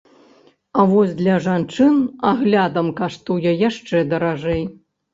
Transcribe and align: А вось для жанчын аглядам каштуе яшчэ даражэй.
А 0.79 0.85
вось 0.93 1.11
для 1.19 1.35
жанчын 1.49 2.01
аглядам 2.33 2.93
каштуе 3.03 3.57
яшчэ 3.69 4.07
даражэй. 4.13 4.69